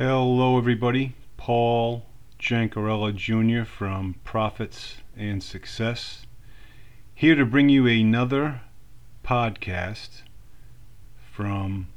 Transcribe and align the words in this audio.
Hello, 0.00 0.56
everybody. 0.56 1.16
Paul 1.36 2.06
Jancarella 2.38 3.12
Jr. 3.12 3.64
from 3.68 4.14
Profits 4.22 4.98
and 5.16 5.42
Success, 5.42 6.24
here 7.16 7.34
to 7.34 7.44
bring 7.44 7.68
you 7.68 7.88
another 7.88 8.60
podcast 9.24 10.22
from 11.32 11.88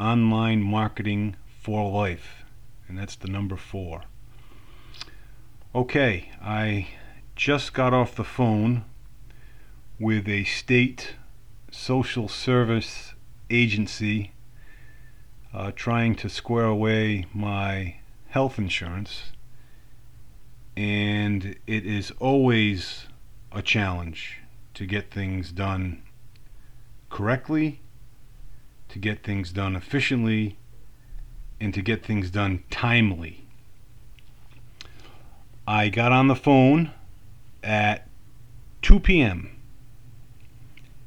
Online 0.00 0.60
Marketing 0.60 1.36
for 1.60 1.88
Life, 1.88 2.42
and 2.88 2.98
that's 2.98 3.14
the 3.14 3.28
number 3.28 3.56
four. 3.56 4.02
Okay, 5.72 6.32
I 6.42 6.88
just 7.36 7.72
got 7.72 7.94
off 7.94 8.16
the 8.16 8.24
phone 8.24 8.84
with 10.00 10.26
a 10.26 10.42
state 10.42 11.14
social 11.70 12.26
service 12.26 13.14
agency 13.48 14.32
uh, 15.52 15.72
trying 15.74 16.14
to 16.16 16.28
square 16.28 16.64
away 16.64 17.26
my 17.32 17.96
health 18.28 18.58
insurance, 18.58 19.32
and 20.76 21.56
it 21.66 21.86
is 21.86 22.12
always 22.18 23.06
a 23.52 23.62
challenge 23.62 24.38
to 24.74 24.86
get 24.86 25.10
things 25.10 25.50
done 25.50 26.02
correctly, 27.10 27.80
to 28.88 28.98
get 28.98 29.24
things 29.24 29.52
done 29.52 29.74
efficiently, 29.74 30.56
and 31.60 31.74
to 31.74 31.82
get 31.82 32.04
things 32.04 32.30
done 32.30 32.62
timely. 32.70 33.46
I 35.66 35.88
got 35.88 36.12
on 36.12 36.28
the 36.28 36.36
phone 36.36 36.92
at 37.62 38.08
2 38.82 39.00
p.m. 39.00 39.50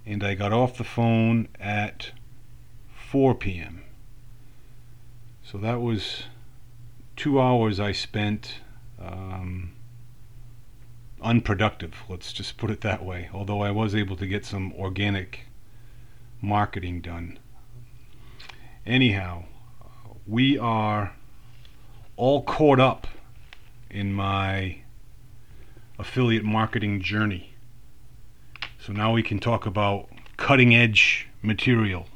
and 0.05 0.23
I 0.23 0.35
got 0.35 0.51
off 0.51 0.77
the 0.77 0.84
phone 0.84 1.48
at 1.59 2.12
4 2.93 3.34
p.m. 3.35 3.84
So 5.51 5.57
that 5.57 5.81
was 5.81 6.23
two 7.17 7.41
hours 7.41 7.77
I 7.77 7.91
spent 7.91 8.62
um, 8.98 9.73
unproductive, 11.21 11.93
let's 12.07 12.31
just 12.31 12.55
put 12.55 12.71
it 12.71 12.79
that 12.81 13.03
way, 13.03 13.29
although 13.34 13.61
I 13.61 13.70
was 13.70 13.93
able 13.93 14.15
to 14.15 14.26
get 14.26 14.45
some 14.45 14.71
organic 14.71 15.48
marketing 16.39 17.01
done. 17.01 17.37
Anyhow, 18.85 19.43
we 20.26 20.57
are 20.57 21.15
all 22.15 22.43
caught 22.43 22.79
up 22.79 23.07
in 23.89 24.13
my 24.13 24.77
affiliate 25.99 26.45
marketing 26.45 27.01
journey. 27.01 27.55
So 28.79 28.93
now 28.93 29.11
we 29.11 29.21
can 29.21 29.37
talk 29.37 29.65
about 29.65 30.07
cutting 30.37 30.73
edge 30.73 31.27
material, 31.41 32.07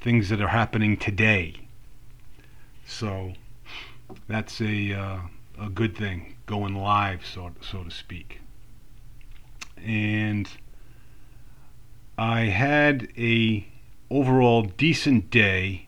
things 0.00 0.30
that 0.30 0.40
are 0.40 0.48
happening 0.48 0.96
today 0.96 1.66
so 2.90 3.32
that's 4.26 4.60
a 4.60 4.92
uh, 4.92 5.18
a 5.58 5.68
good 5.70 5.96
thing 5.96 6.36
going 6.46 6.74
live, 6.74 7.24
so 7.24 7.52
so 7.60 7.84
to 7.84 7.90
speak. 7.90 8.40
And 9.76 10.48
I 12.18 12.40
had 12.46 13.08
a 13.16 13.66
overall 14.10 14.62
decent 14.62 15.30
day. 15.30 15.86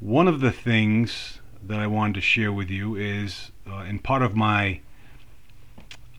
One 0.00 0.28
of 0.28 0.40
the 0.40 0.50
things 0.50 1.40
that 1.62 1.78
I 1.78 1.86
wanted 1.86 2.14
to 2.14 2.20
share 2.20 2.52
with 2.52 2.70
you 2.70 2.96
is, 2.96 3.52
uh, 3.70 3.80
in 3.80 3.98
part 3.98 4.22
of 4.22 4.34
my 4.34 4.80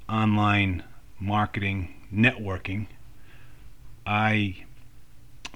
online 0.07 0.83
marketing 1.19 1.95
networking, 2.13 2.87
I 4.05 4.63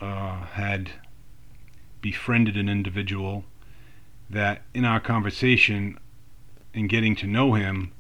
uh, 0.02 0.46
had 0.46 0.92
befriended 2.02 2.58
an 2.58 2.68
individual 2.68 3.46
that 4.34 4.64
in 4.74 4.86
our 4.86 5.00
conversation 5.00 5.98
and 6.74 6.90
getting 6.90 7.16
to 7.18 7.28
know 7.28 7.54
him, 7.54 7.92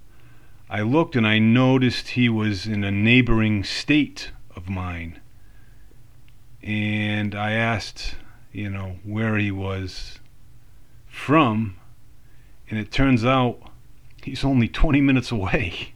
I 0.70 0.81
looked 0.81 1.16
and 1.16 1.28
I 1.28 1.39
noticed 1.39 2.09
he 2.09 2.30
was 2.30 2.66
in 2.66 2.84
a 2.84 2.92
neighboring 2.92 3.64
state 3.64 4.32
of 4.55 4.70
mine. 4.70 5.20
And 6.61 7.36
I 7.36 7.52
asked, 7.52 8.16
you 8.52 8.70
know, 8.70 8.98
where 9.04 9.38
he 9.38 9.52
was 9.52 10.20
from, 11.08 11.77
and 12.70 12.80
it 12.80 12.92
turns 12.92 13.23
out 13.23 13.60
he's 14.23 14.44
only 14.44 14.67
20 14.67 15.02
minutes 15.02 15.32
away. 15.32 15.94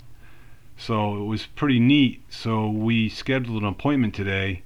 So 0.78 1.18
it 1.18 1.26
was 1.26 1.48
pretty 1.48 1.80
neat. 1.80 2.22
So 2.30 2.70
we 2.70 3.10
scheduled 3.10 3.64
an 3.64 3.68
appointment 3.68 4.14
today. 4.14 4.62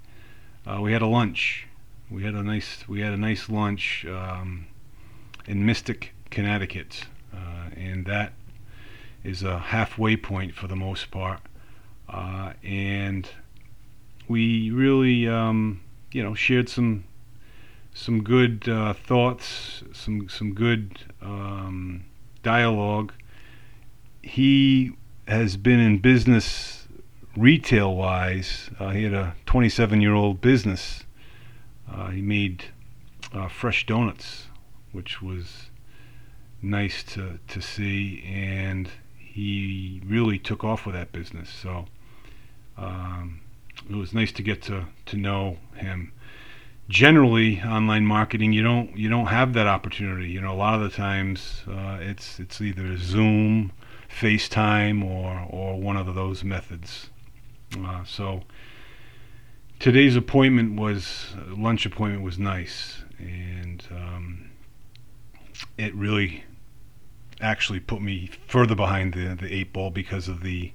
Uh, 0.68 0.82
we 0.82 0.92
had 0.92 1.02
a 1.02 1.08
lunch. 1.08 1.68
We 2.10 2.24
had 2.24 2.34
a 2.34 2.44
nice 2.44 2.84
we 2.88 3.00
had 3.00 3.14
a 3.14 3.18
nice 3.18 3.50
lunch. 3.50 4.06
Um, 4.06 4.68
in 5.52 5.66
Mystic, 5.66 6.14
Connecticut, 6.30 7.08
uh, 7.34 7.72
and 7.76 8.06
that 8.06 8.32
is 9.22 9.44
a 9.44 9.60
halfway 9.60 10.16
point 10.16 10.56
for 10.56 10.68
the 10.68 10.78
most 10.78 11.12
part. 11.12 11.42
Uh, 12.08 12.54
and 12.64 13.30
we 14.30 14.72
really, 14.72 15.28
um, 15.28 15.82
you 16.14 16.24
know, 16.24 16.34
shared 16.34 16.70
some 16.70 17.04
some 17.94 18.24
good 18.24 18.70
uh, 18.70 18.94
thoughts, 18.94 19.84
some 19.92 20.30
some 20.30 20.54
good 20.54 21.00
um, 21.22 22.06
dialogue. 22.44 23.12
He 24.24 24.94
has 25.28 25.58
been 25.58 25.82
in 25.82 25.98
business 25.98 26.88
retail 27.36 27.94
wise. 27.94 28.70
Uh, 28.80 28.92
he 28.92 29.04
had 29.04 29.14
a 29.14 29.36
27 29.48 30.00
year 30.00 30.14
old 30.14 30.40
business. 30.40 31.04
Uh, 31.92 32.08
he 32.08 32.22
made 32.22 32.64
uh, 33.34 33.50
fresh 33.50 33.86
donuts 33.86 34.48
which 34.92 35.22
was 35.22 35.70
nice 36.62 37.04
to, 37.04 37.40
to 37.48 37.62
see. 37.62 38.24
And 38.26 38.90
he 39.18 40.02
really 40.06 40.38
took 40.38 40.64
off 40.64 40.86
with 40.86 40.96
that 40.96 41.12
business. 41.12 41.50
So 41.50 41.86
um, 42.78 43.42
it 43.90 43.96
was 43.96 44.14
nice 44.14 44.32
to 44.34 44.44
get 44.44 44.62
to, 44.64 44.86
to 45.08 45.18
know 45.18 45.58
him. 45.76 46.12
Generally, 46.90 47.62
online 47.62 48.06
marketing 48.06 48.52
you 48.52 48.64
don't 48.64 48.98
you 48.98 49.08
don't 49.08 49.28
have 49.28 49.54
that 49.54 49.66
opportunity. 49.66 50.28
You 50.28 50.42
know, 50.42 50.52
a 50.52 50.56
lot 50.56 50.74
of 50.74 50.82
the 50.82 50.90
times 50.90 51.64
uh, 51.66 52.00
it's 52.02 52.38
it's 52.38 52.60
either 52.60 52.98
Zoom, 52.98 53.72
FaceTime, 54.10 55.02
or 55.02 55.48
or 55.50 55.80
one 55.80 55.96
of 55.96 56.14
those 56.14 56.44
methods. 56.44 57.10
Uh, 57.80 58.04
so 58.04 58.42
today's 59.80 60.18
appointment 60.18 60.78
was 60.78 61.28
lunch 61.48 61.86
appointment 61.86 62.24
was 62.24 62.38
nice, 62.38 63.04
and 63.20 63.88
um, 63.92 64.51
it 65.78 65.94
really 65.96 66.44
actually 67.40 67.80
put 67.80 68.02
me 68.02 68.30
further 68.48 68.76
behind 68.76 69.14
the, 69.14 69.36
the 69.36 69.54
eight 69.54 69.74
ball 69.74 69.90
because 69.90 70.28
of 70.28 70.44
the 70.44 70.72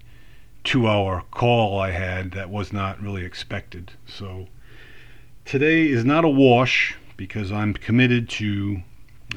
two 0.65 0.89
hour 0.89 1.23
call 1.31 1.79
I 1.79 1.93
had 1.93 2.33
that 2.33 2.51
was 2.51 2.73
not 2.73 3.01
really 3.01 3.25
expected. 3.25 3.93
So 4.05 4.49
today 5.45 5.87
is 5.87 6.05
not 6.05 6.25
a 6.25 6.29
wash 6.29 6.97
because 7.17 7.53
I'm 7.53 7.73
committed 7.73 8.29
to 8.31 8.83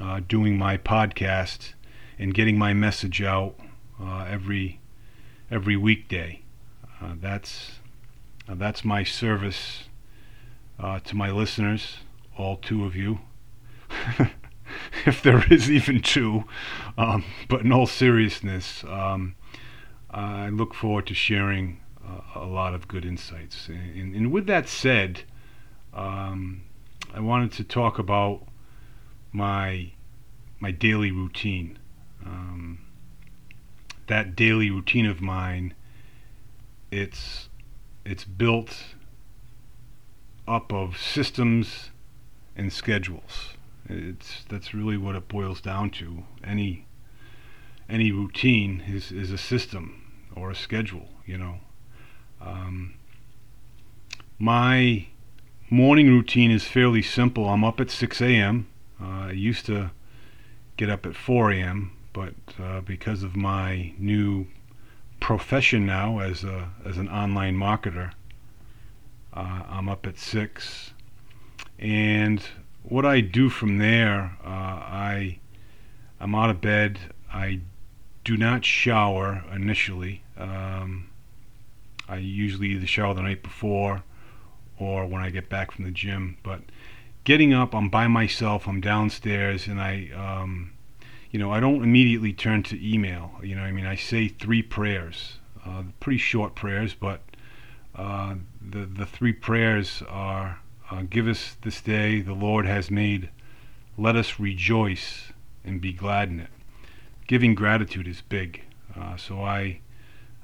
uh, 0.01 0.21
doing 0.27 0.57
my 0.57 0.77
podcast 0.77 1.73
and 2.17 2.33
getting 2.33 2.57
my 2.57 2.73
message 2.73 3.21
out 3.21 3.55
uh, 4.01 4.25
every 4.27 4.79
every 5.51 5.77
weekday. 5.77 6.41
Uh, 7.01 7.13
that's 7.19 7.79
uh, 8.47 8.55
that's 8.55 8.83
my 8.83 9.03
service 9.03 9.83
uh, 10.79 10.99
to 10.99 11.15
my 11.15 11.29
listeners, 11.29 11.97
all 12.37 12.57
two 12.57 12.85
of 12.85 12.95
you. 12.95 13.19
if 15.05 15.21
there 15.21 15.43
is 15.51 15.69
even 15.69 16.01
two. 16.01 16.45
Um, 16.97 17.23
but 17.47 17.61
in 17.61 17.71
all 17.71 17.87
seriousness, 17.87 18.83
um, 18.85 19.35
I 20.09 20.49
look 20.49 20.73
forward 20.73 21.07
to 21.07 21.13
sharing 21.13 21.79
uh, 22.05 22.21
a 22.39 22.45
lot 22.45 22.73
of 22.73 22.87
good 22.87 23.05
insights. 23.05 23.67
And, 23.67 24.15
and 24.15 24.31
with 24.31 24.47
that 24.47 24.67
said, 24.67 25.21
um, 25.93 26.63
I 27.13 27.19
wanted 27.19 27.51
to 27.53 27.63
talk 27.63 27.99
about 27.99 28.43
my 29.31 29.91
my 30.59 30.71
daily 30.71 31.11
routine. 31.11 31.79
Um, 32.25 32.79
that 34.07 34.35
daily 34.35 34.69
routine 34.69 35.05
of 35.05 35.21
mine, 35.21 35.73
it's 36.91 37.49
it's 38.05 38.25
built 38.25 38.95
up 40.47 40.73
of 40.73 40.97
systems 40.97 41.91
and 42.55 42.73
schedules. 42.73 43.53
It's 43.89 44.45
that's 44.47 44.73
really 44.73 44.97
what 44.97 45.15
it 45.15 45.27
boils 45.27 45.61
down 45.61 45.89
to. 45.91 46.23
Any 46.43 46.85
any 47.89 48.11
routine 48.11 48.83
is 48.87 49.11
is 49.11 49.31
a 49.31 49.37
system 49.37 50.03
or 50.35 50.51
a 50.51 50.55
schedule. 50.55 51.09
You 51.25 51.37
know, 51.37 51.55
um, 52.39 52.93
my 54.37 55.07
morning 55.69 56.07
routine 56.07 56.51
is 56.51 56.65
fairly 56.65 57.01
simple. 57.01 57.49
I'm 57.49 57.63
up 57.63 57.79
at 57.79 57.91
6 57.91 58.21
a.m. 58.21 58.67
Uh, 59.01 59.05
I 59.27 59.31
used 59.31 59.65
to 59.67 59.91
get 60.77 60.89
up 60.89 61.05
at 61.05 61.15
4 61.15 61.51
a.m., 61.51 61.91
but 62.13 62.33
uh, 62.61 62.81
because 62.81 63.23
of 63.23 63.35
my 63.35 63.93
new 63.97 64.47
profession 65.19 65.85
now 65.85 66.19
as 66.19 66.43
a 66.43 66.69
as 66.85 66.97
an 66.97 67.09
online 67.09 67.55
marketer, 67.55 68.11
uh, 69.33 69.63
I'm 69.67 69.89
up 69.89 70.07
at 70.07 70.17
six, 70.17 70.93
and 71.77 72.41
what 72.83 73.05
I 73.05 73.21
do 73.21 73.49
from 73.49 73.77
there, 73.77 74.37
uh, 74.43 74.47
I 74.47 75.39
I'm 76.19 76.35
out 76.35 76.49
of 76.49 76.61
bed. 76.61 76.99
I 77.31 77.61
do 78.23 78.35
not 78.37 78.65
shower 78.65 79.43
initially. 79.53 80.23
Um, 80.37 81.09
I 82.07 82.17
usually 82.17 82.69
either 82.69 82.87
shower 82.87 83.13
the 83.13 83.21
night 83.21 83.43
before 83.43 84.03
or 84.77 85.05
when 85.05 85.21
I 85.21 85.29
get 85.29 85.49
back 85.49 85.71
from 85.71 85.85
the 85.85 85.91
gym. 85.91 86.37
But 86.43 86.61
getting 87.23 87.53
up, 87.53 87.75
I'm 87.75 87.89
by 87.89 88.07
myself. 88.07 88.67
I'm 88.67 88.81
downstairs, 88.81 89.67
and 89.67 89.79
I, 89.79 90.09
um, 90.15 90.71
you 91.31 91.39
know, 91.39 91.51
I 91.51 91.59
don't 91.59 91.83
immediately 91.83 92.33
turn 92.33 92.63
to 92.63 92.93
email. 92.93 93.33
You 93.43 93.55
know, 93.55 93.61
I 93.61 93.71
mean, 93.71 93.85
I 93.85 93.95
say 93.95 94.27
three 94.27 94.63
prayers, 94.63 95.37
uh, 95.65 95.83
pretty 95.99 96.17
short 96.17 96.55
prayers, 96.55 96.93
but 96.93 97.21
uh, 97.95 98.35
the 98.61 98.85
the 98.85 99.05
three 99.05 99.33
prayers 99.33 100.01
are: 100.09 100.59
uh, 100.91 101.03
Give 101.09 101.27
us 101.27 101.55
this 101.61 101.81
day 101.81 102.21
the 102.21 102.33
Lord 102.33 102.65
has 102.65 102.89
made. 102.89 103.29
Let 103.97 104.15
us 104.15 104.39
rejoice 104.39 105.31
and 105.63 105.81
be 105.81 105.93
glad 105.93 106.29
in 106.29 106.39
it. 106.39 106.49
Giving 107.27 107.53
gratitude 107.53 108.07
is 108.07 108.21
big, 108.21 108.63
uh, 108.99 109.17
so 109.17 109.43
I 109.43 109.81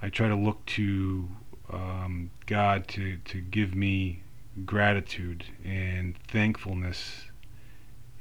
I 0.01 0.09
try 0.09 0.27
to 0.27 0.35
look 0.35 0.65
to 0.67 1.29
um, 1.71 2.31
God 2.45 2.87
to 2.89 3.17
to 3.17 3.41
give 3.41 3.73
me 3.73 4.21
gratitude 4.65 5.45
and 5.63 6.17
thankfulness 6.27 7.25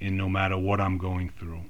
in 0.01 0.17
no 0.17 0.29
matter 0.29 0.57
what 0.59 0.81
I'm 0.81 0.99
going 0.99 1.31
through. 1.31 1.63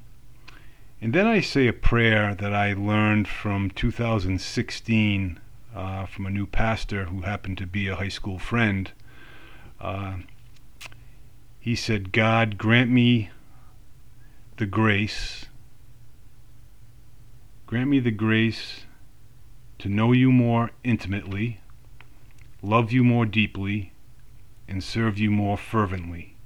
And 1.01 1.13
then 1.13 1.27
I 1.27 1.41
say 1.41 1.67
a 1.67 1.73
prayer 1.73 2.35
that 2.35 2.55
I 2.55 2.73
learned 2.73 3.29
from 3.29 3.71
2016 3.71 5.41
uh, 5.75 6.07
from 6.07 6.27
a 6.27 6.31
new 6.31 6.47
pastor 6.47 7.07
who 7.07 7.23
happened 7.23 7.59
to 7.59 7.67
be 7.67 7.89
a 7.89 7.97
high 7.97 8.09
school 8.09 8.39
friend. 8.39 8.91
Uh, 9.81 10.19
he 11.65 11.75
said, 11.75 12.13
God, 12.13 12.59
grant 12.59 12.91
me 12.91 13.31
the 14.59 14.67
grace, 14.67 15.47
grant 17.65 17.89
me 17.89 18.01
the 18.01 18.11
grace 18.11 18.83
to 19.79 19.89
know 19.89 20.13
you 20.13 20.31
more 20.31 20.73
intimately, 20.85 21.61
love 22.61 22.93
you 22.93 23.03
more 23.03 23.25
deeply, 23.25 23.95
and 24.69 24.85
serve 24.85 25.19
you 25.19 25.31
more 25.31 25.57
fervently. 25.57 26.37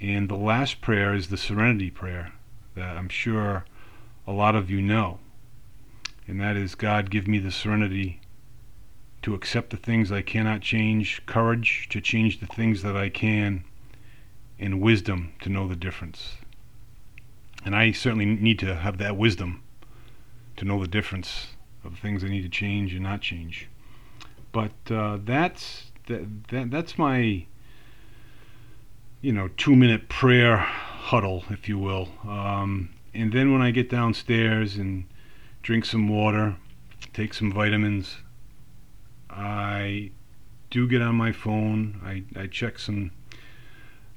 And 0.00 0.28
the 0.28 0.36
last 0.36 0.80
prayer 0.80 1.12
is 1.12 1.26
the 1.26 1.36
serenity 1.36 1.90
prayer 1.90 2.34
that 2.76 2.96
I'm 2.96 3.08
sure 3.08 3.64
a 4.28 4.32
lot 4.32 4.54
of 4.54 4.70
you 4.70 4.80
know. 4.80 5.18
And 6.28 6.40
that 6.40 6.56
is 6.56 6.76
God, 6.76 7.10
give 7.10 7.26
me 7.26 7.40
the 7.40 7.50
serenity 7.50 8.20
to 9.24 9.34
accept 9.34 9.70
the 9.70 9.78
things 9.78 10.12
I 10.12 10.20
cannot 10.20 10.60
change, 10.60 11.24
courage 11.24 11.88
to 11.88 12.00
change 12.02 12.40
the 12.40 12.46
things 12.46 12.82
that 12.82 12.94
I 12.94 13.08
can, 13.08 13.64
and 14.58 14.82
wisdom 14.82 15.32
to 15.40 15.48
know 15.48 15.66
the 15.66 15.74
difference. 15.74 16.36
And 17.64 17.74
I 17.74 17.92
certainly 17.92 18.26
need 18.26 18.58
to 18.58 18.74
have 18.74 18.98
that 18.98 19.16
wisdom 19.16 19.62
to 20.58 20.66
know 20.66 20.78
the 20.78 20.86
difference 20.86 21.46
of 21.84 21.98
things 21.98 22.22
I 22.22 22.28
need 22.28 22.42
to 22.42 22.50
change 22.50 22.92
and 22.92 23.02
not 23.02 23.22
change. 23.22 23.66
But 24.52 24.72
uh, 24.90 25.20
that's 25.24 25.84
that, 26.06 26.48
that 26.48 26.70
that's 26.70 26.98
my 26.98 27.46
you 29.22 29.32
know 29.32 29.48
two 29.56 29.74
minute 29.74 30.10
prayer 30.10 30.58
huddle, 30.58 31.44
if 31.48 31.66
you 31.66 31.78
will. 31.78 32.10
Um, 32.28 32.90
and 33.14 33.32
then 33.32 33.52
when 33.52 33.62
I 33.62 33.70
get 33.70 33.88
downstairs 33.88 34.76
and 34.76 35.06
drink 35.62 35.86
some 35.86 36.08
water, 36.08 36.56
take 37.14 37.32
some 37.32 37.50
vitamins, 37.50 38.18
I 39.36 40.10
do 40.70 40.88
get 40.88 41.02
on 41.02 41.14
my 41.16 41.32
phone. 41.32 42.00
I, 42.04 42.24
I 42.38 42.46
check 42.46 42.78
some 42.78 43.10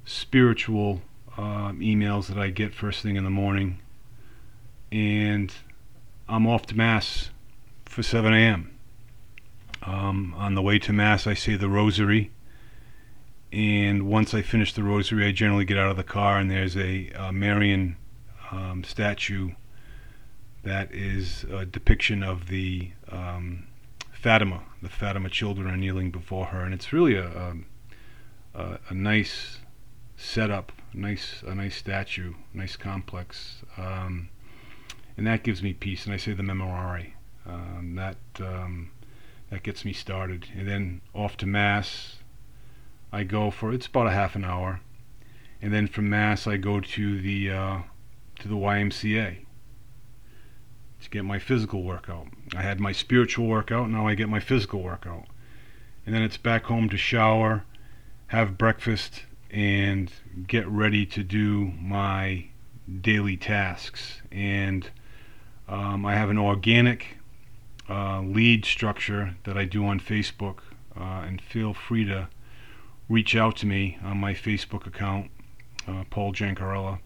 spiritual 0.04 1.02
uh, 1.36 1.72
emails 1.72 2.26
that 2.26 2.38
I 2.38 2.50
get 2.50 2.74
first 2.74 3.02
thing 3.02 3.16
in 3.16 3.24
the 3.24 3.30
morning, 3.30 3.78
and 4.90 5.52
I'm 6.28 6.46
off 6.46 6.66
to 6.66 6.76
Mass 6.76 7.30
for 7.84 8.02
7 8.02 8.32
a.m. 8.32 8.76
Um, 9.82 10.34
on 10.36 10.54
the 10.54 10.62
way 10.62 10.78
to 10.80 10.92
Mass, 10.92 11.26
I 11.26 11.34
say 11.34 11.56
the 11.56 11.68
Rosary. 11.68 12.32
And 13.52 14.08
once 14.08 14.34
I 14.34 14.42
finish 14.42 14.74
the 14.74 14.82
Rosary, 14.82 15.26
I 15.26 15.32
generally 15.32 15.64
get 15.64 15.78
out 15.78 15.90
of 15.90 15.96
the 15.96 16.04
car, 16.04 16.38
and 16.38 16.50
there's 16.50 16.76
a, 16.76 17.10
a 17.16 17.32
Marian 17.32 17.96
um, 18.50 18.84
statue 18.84 19.52
that 20.64 20.92
is 20.92 21.44
a 21.44 21.64
depiction 21.64 22.22
of 22.22 22.48
the 22.48 22.90
um, 23.10 23.67
Fatima. 24.20 24.62
The 24.82 24.88
Fatima 24.88 25.30
children 25.30 25.68
are 25.68 25.76
kneeling 25.76 26.10
before 26.10 26.46
her, 26.46 26.62
and 26.62 26.74
it's 26.74 26.92
really 26.92 27.14
a, 27.14 27.54
a, 28.52 28.78
a 28.88 28.94
nice 28.94 29.58
setup, 30.16 30.72
nice 30.92 31.44
a 31.46 31.54
nice 31.54 31.76
statue, 31.76 32.34
nice 32.52 32.74
complex, 32.74 33.62
um, 33.76 34.28
and 35.16 35.24
that 35.24 35.44
gives 35.44 35.62
me 35.62 35.72
peace. 35.72 36.04
And 36.04 36.12
I 36.12 36.16
say 36.16 36.32
the 36.32 36.42
Memorare. 36.42 37.12
Um, 37.46 37.94
that 37.94 38.16
um, 38.40 38.90
that 39.50 39.62
gets 39.62 39.84
me 39.84 39.92
started. 39.92 40.48
And 40.52 40.66
then 40.66 41.00
off 41.14 41.36
to 41.36 41.46
Mass, 41.46 42.16
I 43.12 43.22
go 43.22 43.52
for 43.52 43.72
it's 43.72 43.86
about 43.86 44.08
a 44.08 44.12
half 44.12 44.34
an 44.34 44.44
hour, 44.44 44.80
and 45.62 45.72
then 45.72 45.86
from 45.86 46.10
Mass 46.10 46.44
I 46.44 46.56
go 46.56 46.80
to 46.80 47.20
the 47.20 47.50
uh, 47.52 47.78
to 48.40 48.48
the 48.48 48.56
YMCA 48.56 49.44
to 51.02 51.10
get 51.10 51.24
my 51.24 51.38
physical 51.38 51.82
workout. 51.82 52.28
I 52.56 52.62
had 52.62 52.80
my 52.80 52.92
spiritual 52.92 53.46
workout, 53.46 53.90
now 53.90 54.06
I 54.06 54.14
get 54.14 54.28
my 54.28 54.40
physical 54.40 54.82
workout, 54.82 55.26
and 56.04 56.14
then 56.14 56.22
it's 56.22 56.36
back 56.36 56.64
home 56.64 56.88
to 56.88 56.96
shower, 56.96 57.64
have 58.28 58.58
breakfast, 58.58 59.24
and 59.50 60.10
get 60.46 60.66
ready 60.68 61.06
to 61.06 61.22
do 61.22 61.72
my 61.80 62.46
daily 63.00 63.36
tasks. 63.36 64.22
And 64.30 64.90
um, 65.68 66.04
I 66.04 66.14
have 66.14 66.30
an 66.30 66.38
organic 66.38 67.18
uh, 67.88 68.20
lead 68.20 68.64
structure 68.64 69.36
that 69.44 69.56
I 69.56 69.64
do 69.64 69.86
on 69.86 70.00
Facebook, 70.00 70.58
uh, 70.98 71.24
and 71.26 71.40
feel 71.40 71.74
free 71.74 72.04
to 72.04 72.28
reach 73.08 73.34
out 73.34 73.56
to 73.56 73.66
me 73.66 73.98
on 74.02 74.18
my 74.18 74.34
Facebook 74.34 74.86
account, 74.86 75.30
uh, 75.86 76.04
Paul 76.10 76.32
Jancarella, 76.32 76.98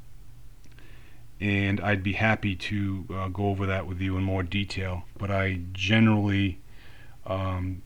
and 1.42 1.80
I'd 1.80 2.04
be 2.04 2.12
happy 2.12 2.54
to 2.54 3.04
uh, 3.12 3.28
go 3.28 3.46
over 3.46 3.66
that 3.66 3.88
with 3.88 4.00
you 4.00 4.16
in 4.16 4.22
more 4.22 4.44
detail. 4.44 5.02
But 5.18 5.32
I 5.32 5.58
generally 5.72 6.60
um, 7.26 7.82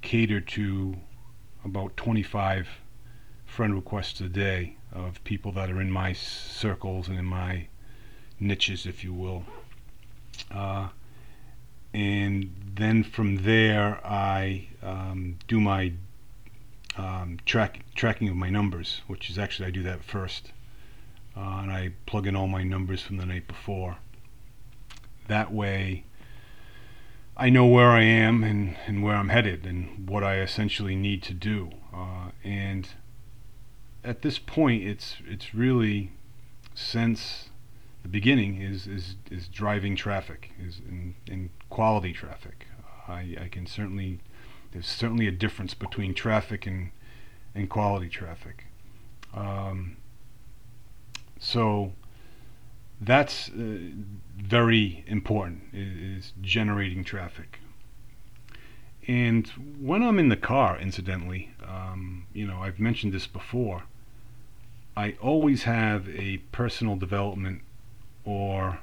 cater 0.00 0.40
to 0.40 0.96
about 1.64 1.96
25 1.96 2.68
friend 3.44 3.74
requests 3.74 4.20
a 4.20 4.28
day 4.28 4.76
of 4.92 5.22
people 5.24 5.50
that 5.52 5.72
are 5.72 5.80
in 5.80 5.90
my 5.90 6.12
circles 6.12 7.08
and 7.08 7.18
in 7.18 7.24
my 7.24 7.66
niches, 8.38 8.86
if 8.86 9.02
you 9.02 9.12
will. 9.12 9.42
Uh, 10.52 10.88
and 11.92 12.54
then 12.76 13.02
from 13.02 13.38
there, 13.42 14.00
I 14.06 14.68
um, 14.84 15.36
do 15.48 15.60
my 15.60 15.94
um, 16.96 17.38
track 17.44 17.80
tracking 17.96 18.28
of 18.28 18.36
my 18.36 18.50
numbers, 18.50 19.00
which 19.08 19.28
is 19.30 19.36
actually 19.36 19.66
I 19.66 19.70
do 19.70 19.82
that 19.82 20.04
first, 20.04 20.52
uh, 21.36 21.60
and 21.62 21.70
I 21.70 21.92
plug 22.06 22.26
in 22.26 22.36
all 22.36 22.46
my 22.46 22.62
numbers 22.62 23.02
from 23.02 23.16
the 23.16 23.26
night 23.26 23.46
before. 23.46 23.96
That 25.28 25.52
way, 25.52 26.04
I 27.36 27.48
know 27.48 27.66
where 27.66 27.90
I 27.90 28.02
am 28.02 28.44
and, 28.44 28.76
and 28.86 29.02
where 29.02 29.16
I'm 29.16 29.30
headed 29.30 29.66
and 29.66 30.08
what 30.08 30.22
I 30.22 30.40
essentially 30.40 30.94
need 30.94 31.22
to 31.24 31.34
do. 31.34 31.70
Uh, 31.94 32.30
and 32.44 32.88
at 34.04 34.22
this 34.22 34.38
point, 34.38 34.82
it's 34.82 35.16
it's 35.26 35.54
really 35.54 36.10
since 36.74 37.50
the 38.02 38.08
beginning 38.08 38.60
is 38.60 38.86
is, 38.86 39.16
is 39.30 39.48
driving 39.48 39.96
traffic, 39.96 40.50
is 40.60 40.80
in, 40.86 41.14
in 41.26 41.50
quality 41.70 42.12
traffic. 42.12 42.66
I, 43.08 43.36
I 43.40 43.48
can 43.50 43.66
certainly 43.66 44.20
there's 44.72 44.86
certainly 44.86 45.26
a 45.26 45.32
difference 45.32 45.74
between 45.74 46.14
traffic 46.14 46.66
and 46.66 46.90
and 47.54 47.68
quality 47.68 48.08
traffic. 48.08 48.64
Um, 49.34 49.96
so 51.42 51.92
that's 53.00 53.48
uh, 53.48 53.78
very 54.36 55.04
important 55.08 55.62
is, 55.72 56.32
generating 56.40 57.02
traffic. 57.02 57.58
And 59.08 59.48
when 59.80 60.04
I'm 60.04 60.20
in 60.20 60.28
the 60.28 60.36
car, 60.36 60.78
incidentally, 60.78 61.50
um, 61.66 62.26
you 62.32 62.46
know, 62.46 62.62
I've 62.62 62.78
mentioned 62.78 63.12
this 63.12 63.26
before. 63.26 63.82
I 64.96 65.16
always 65.20 65.64
have 65.64 66.08
a 66.10 66.36
personal 66.52 66.94
development 66.94 67.62
or 68.24 68.78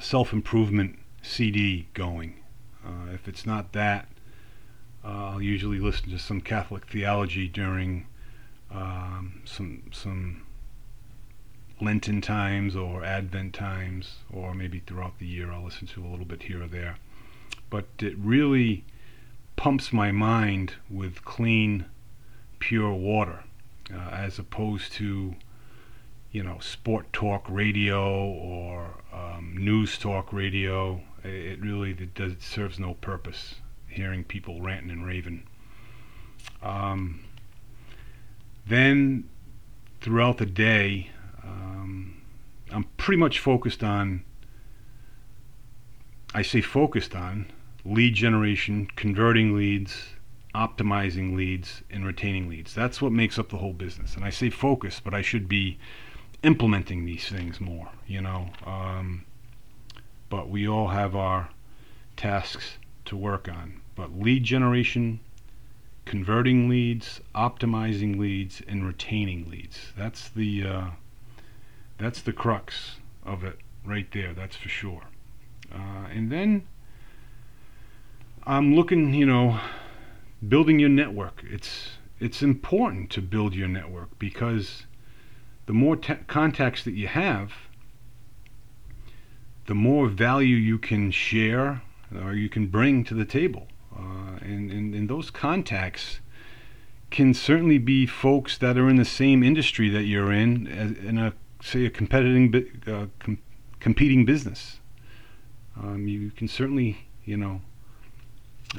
self 0.00 0.32
improvement 0.32 0.98
CD 1.22 1.86
going. 1.94 2.42
Uh, 2.84 3.12
if 3.14 3.28
it's 3.28 3.46
not 3.46 3.72
that, 3.72 4.08
uh, 5.04 5.28
I'll 5.30 5.42
usually 5.42 5.78
listen 5.78 6.10
to 6.10 6.18
some 6.18 6.40
Catholic 6.40 6.90
theology 6.90 7.46
during 7.46 8.06
um, 8.72 9.42
some 9.44 9.84
some 9.92 10.42
Lenten 11.80 12.20
times 12.20 12.76
or 12.76 13.04
Advent 13.04 13.54
times, 13.54 14.16
or 14.32 14.54
maybe 14.54 14.80
throughout 14.80 15.18
the 15.18 15.26
year 15.26 15.52
I'll 15.52 15.64
listen 15.64 15.86
to 15.88 16.04
a 16.04 16.08
little 16.08 16.24
bit 16.24 16.44
here 16.44 16.62
or 16.62 16.68
there. 16.68 16.96
But 17.70 17.86
it 17.98 18.16
really 18.16 18.84
pumps 19.56 19.92
my 19.92 20.12
mind 20.12 20.74
with 20.88 21.24
clean, 21.24 21.86
pure 22.58 22.92
water, 22.92 23.44
uh, 23.92 24.10
as 24.10 24.38
opposed 24.38 24.92
to 24.94 25.34
you 26.34 26.42
know, 26.42 26.58
sport 26.58 27.12
talk 27.12 27.46
radio 27.48 28.24
or 28.24 28.96
um, 29.12 29.54
news 29.56 29.96
talk 29.96 30.32
radio. 30.32 31.00
It 31.22 31.60
really 31.60 31.92
it 31.92 32.12
does 32.12 32.32
it 32.32 32.42
serves 32.42 32.76
no 32.78 32.94
purpose. 32.94 33.54
Hearing 33.86 34.24
people 34.24 34.60
ranting 34.60 34.90
and 34.90 35.06
raving. 35.06 35.46
Um, 36.60 37.20
then 38.66 39.28
throughout 40.00 40.38
the 40.38 40.46
day, 40.46 41.10
um, 41.44 42.20
I'm 42.70 42.84
pretty 42.96 43.18
much 43.18 43.38
focused 43.38 43.82
on. 43.82 44.24
I 46.34 46.42
say 46.42 46.60
focused 46.60 47.14
on 47.14 47.46
lead 47.84 48.14
generation, 48.14 48.88
converting 48.96 49.56
leads, 49.56 50.14
optimizing 50.54 51.36
leads, 51.36 51.82
and 51.90 52.06
retaining 52.06 52.48
leads. 52.48 52.74
That's 52.74 53.00
what 53.00 53.12
makes 53.12 53.38
up 53.38 53.50
the 53.50 53.58
whole 53.58 53.72
business. 53.72 54.16
And 54.16 54.24
I 54.24 54.30
say 54.30 54.50
focus, 54.50 55.00
but 55.00 55.14
I 55.14 55.22
should 55.22 55.48
be 55.48 55.78
implementing 56.42 57.04
these 57.04 57.28
things 57.28 57.60
more, 57.60 57.88
you 58.06 58.20
know. 58.20 58.50
Um, 58.66 59.24
but 60.28 60.48
we 60.48 60.66
all 60.66 60.88
have 60.88 61.14
our 61.14 61.50
tasks 62.16 62.78
to 63.06 63.16
work 63.16 63.48
on. 63.48 63.80
But 63.94 64.18
lead 64.18 64.44
generation, 64.44 65.20
converting 66.04 66.68
leads, 66.68 67.20
optimizing 67.34 68.18
leads, 68.18 68.60
and 68.66 68.86
retaining 68.86 69.48
leads. 69.48 69.92
That's 69.96 70.28
the 70.30 70.64
uh, 70.64 70.86
that's 71.98 72.20
the 72.22 72.32
crux 72.32 72.96
of 73.24 73.44
it 73.44 73.58
right 73.84 74.10
there. 74.12 74.32
That's 74.32 74.56
for 74.56 74.68
sure. 74.68 75.04
Uh, 75.72 76.06
and 76.12 76.30
then 76.30 76.66
I'm 78.46 78.74
looking, 78.74 79.14
you 79.14 79.26
know, 79.26 79.60
building 80.46 80.78
your 80.78 80.90
network. 80.90 81.42
It's 81.48 81.92
it's 82.20 82.42
important 82.42 83.10
to 83.10 83.22
build 83.22 83.54
your 83.54 83.68
network 83.68 84.18
because 84.18 84.86
the 85.66 85.72
more 85.72 85.96
te- 85.96 86.14
contacts 86.26 86.84
that 86.84 86.94
you 86.94 87.08
have, 87.08 87.52
the 89.66 89.74
more 89.74 90.08
value 90.08 90.56
you 90.56 90.78
can 90.78 91.10
share 91.10 91.82
or 92.22 92.34
you 92.34 92.48
can 92.48 92.66
bring 92.66 93.04
to 93.04 93.14
the 93.14 93.24
table. 93.24 93.68
Uh, 93.96 94.38
and, 94.40 94.70
and, 94.70 94.94
and 94.94 95.08
those 95.08 95.30
contacts 95.30 96.20
can 97.10 97.32
certainly 97.32 97.78
be 97.78 98.06
folks 98.06 98.58
that 98.58 98.76
are 98.76 98.88
in 98.88 98.96
the 98.96 99.04
same 99.04 99.42
industry 99.42 99.88
that 99.88 100.02
you're 100.02 100.32
in, 100.32 100.66
in 100.66 101.18
a 101.18 101.32
say 101.64 101.86
a 101.86 101.90
competing 101.90 102.54
uh, 102.86 103.06
com- 103.18 103.38
competing 103.80 104.24
business. 104.24 104.78
Um, 105.82 106.06
you 106.06 106.30
can 106.30 106.46
certainly, 106.46 107.08
you 107.24 107.36
know, 107.36 107.62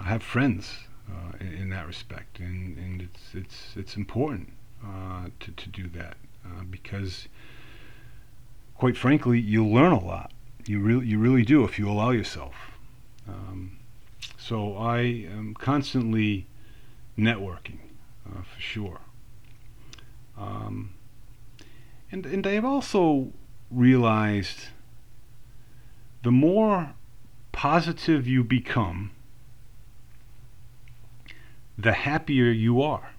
have 0.04 0.24
friends 0.24 0.72
uh, 1.12 1.38
in, 1.40 1.54
in, 1.54 1.70
that 1.72 1.88
respect, 1.88 2.40
and, 2.40 2.78
and 2.78 3.02
it's 3.02 3.34
it's 3.34 3.76
it's 3.76 3.96
important 3.98 4.54
uh, 4.86 5.26
to 5.40 5.52
to 5.52 5.70
do 5.70 5.90
that 5.90 6.16
uh, 6.46 6.64
because, 6.70 7.28
quite 8.76 8.96
frankly, 8.96 9.40
you 9.40 9.66
learn 9.66 9.92
a 9.92 10.04
lot. 10.04 10.32
You 10.66 10.80
really 10.80 11.08
you 11.08 11.18
really 11.20 11.44
do 11.44 11.64
if 11.64 11.80
you 11.80 11.90
allow 11.90 12.12
yourself. 12.12 12.56
Um, 13.28 13.80
so 14.38 14.78
I 14.78 15.00
am 15.00 15.56
constantly 15.56 16.46
networking, 17.18 17.80
uh, 18.28 18.44
for 18.44 18.62
sure. 18.62 19.00
Um, 20.38 20.94
and 22.16 22.26
and 22.26 22.48
I've 22.48 22.64
also 22.64 23.34
realized 23.70 24.70
the 26.24 26.32
more 26.32 26.94
positive 27.52 28.26
you 28.26 28.42
become 28.42 29.12
the 31.78 31.92
happier 31.92 32.52
you 32.52 32.82
are. 32.82 33.12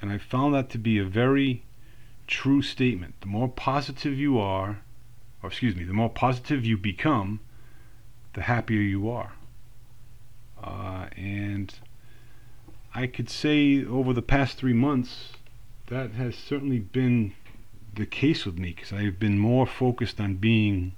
And 0.00 0.12
I 0.12 0.18
found 0.18 0.54
that 0.54 0.70
to 0.70 0.78
be 0.78 0.96
a 0.98 1.04
very 1.04 1.64
true 2.28 2.62
statement. 2.62 3.20
The 3.20 3.26
more 3.26 3.48
positive 3.48 4.16
you 4.16 4.38
are, 4.38 4.82
or 5.42 5.48
excuse 5.48 5.74
me, 5.74 5.82
the 5.82 5.92
more 5.92 6.08
positive 6.08 6.64
you 6.64 6.76
become, 6.76 7.40
the 8.34 8.42
happier 8.42 8.80
you 8.80 9.10
are. 9.10 9.32
Uh, 10.62 11.06
and 11.16 11.74
I 12.94 13.08
could 13.08 13.28
say 13.28 13.84
over 13.84 14.12
the 14.12 14.22
past 14.22 14.56
three 14.56 14.72
months, 14.72 15.32
that 15.88 16.12
has 16.12 16.36
certainly 16.36 16.78
been 16.78 17.34
the 17.94 18.06
case 18.06 18.46
with 18.46 18.58
me 18.58 18.72
because 18.74 18.92
I've 18.92 19.18
been 19.18 19.38
more 19.38 19.66
focused 19.66 20.20
on 20.20 20.36
being 20.36 20.94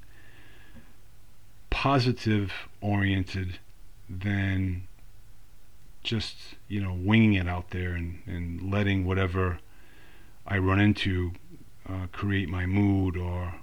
positive 1.71 2.53
oriented 2.81 3.59
than 4.09 4.87
just 6.03 6.37
you 6.69 6.83
know 6.83 6.93
winging 6.93 7.35
it 7.35 7.49
out 7.49 7.71
there 7.71 7.93
and, 7.93 8.23
and 8.27 8.71
letting 8.71 9.07
whatever 9.07 9.59
I 10.47 10.59
run 10.59 10.81
into 10.81 11.33
uh, 11.89 12.07
create 12.13 12.49
my 12.49 12.67
mood 12.67 13.17
or 13.17 13.55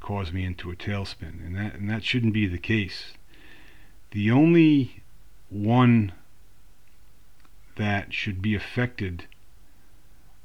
cause 0.00 0.32
me 0.32 0.44
into 0.44 0.70
a 0.70 0.76
tailspin. 0.76 1.44
And 1.46 1.56
that 1.56 1.74
and 1.74 1.88
that 1.88 2.04
shouldn't 2.04 2.32
be 2.32 2.46
the 2.46 2.58
case. 2.58 3.12
The 4.10 4.30
only 4.30 5.02
one 5.48 6.12
that 7.76 8.12
should 8.12 8.42
be 8.42 8.54
affected 8.54 9.26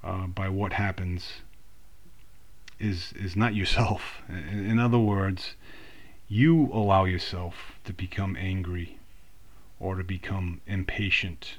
uh, 0.04 0.28
by 0.28 0.48
what 0.48 0.74
happens 0.74 1.42
is 2.80 3.14
is 3.14 3.36
not 3.36 3.56
yourself 3.56 4.22
in, 4.30 4.72
in 4.72 4.80
other 4.80 5.00
words 5.00 5.56
you 6.28 6.70
allow 6.74 7.06
yourself 7.06 7.74
to 7.86 7.94
become 7.94 8.36
angry 8.38 9.00
or 9.80 9.96
to 9.96 10.04
become 10.04 10.62
impatient 10.68 11.58